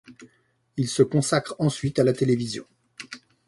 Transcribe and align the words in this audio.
Il 0.77 0.87
se 0.87 1.03
consacre 1.03 1.55
ensuite 1.59 1.99
à 1.99 2.03
la 2.03 2.13
télévision. 2.13 2.65